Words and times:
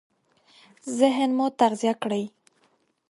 ذهن 0.99 1.29
مو 1.37 1.47
تغذيه 1.59 1.93
کړئ! 2.01 2.23